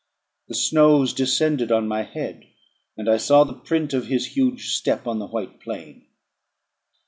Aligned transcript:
The 0.47 0.55
snows 0.55 1.13
descended 1.13 1.71
on 1.71 1.87
my 1.87 2.01
head, 2.01 2.47
and 2.97 3.07
I 3.07 3.17
saw 3.17 3.43
the 3.43 3.53
print 3.53 3.93
of 3.93 4.07
his 4.07 4.35
huge 4.35 4.69
step 4.73 5.05
on 5.05 5.19
the 5.19 5.27
white 5.27 5.59
plain. 5.59 6.07